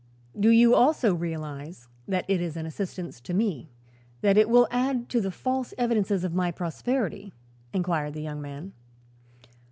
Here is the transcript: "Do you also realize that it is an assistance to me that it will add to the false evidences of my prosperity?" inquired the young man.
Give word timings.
"Do 0.35 0.49
you 0.49 0.73
also 0.73 1.13
realize 1.13 1.87
that 2.07 2.25
it 2.27 2.41
is 2.41 2.57
an 2.57 2.65
assistance 2.65 3.21
to 3.21 3.35
me 3.35 3.69
that 4.21 4.35
it 4.35 4.49
will 4.49 4.67
add 4.71 5.09
to 5.09 5.21
the 5.21 5.29
false 5.29 5.75
evidences 5.77 6.23
of 6.23 6.33
my 6.33 6.49
prosperity?" 6.49 7.33
inquired 7.71 8.15
the 8.15 8.23
young 8.23 8.41
man. 8.41 8.73